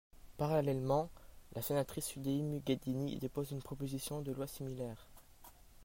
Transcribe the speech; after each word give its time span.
Parallèlement, 0.37 1.11
la 1.53 1.61
sénatrice 1.61 2.15
UDI 2.15 2.41
Muguette 2.41 2.81
Dini 2.85 3.19
dépose 3.19 3.51
une 3.51 3.61
proposition 3.61 4.21
de 4.23 4.31
loi 4.31 4.47
similaire. 4.47 5.07